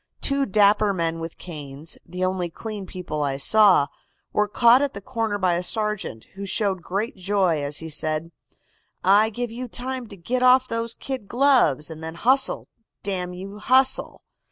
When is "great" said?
6.81-7.15